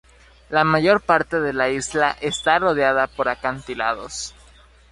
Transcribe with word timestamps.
La 0.49 0.63
mayor 0.63 1.01
parte 1.01 1.39
de 1.39 1.53
la 1.53 1.69
isla 1.69 2.17
está 2.21 2.57
rodeada 2.57 3.05
por 3.05 3.29
acantilados. 3.29 4.33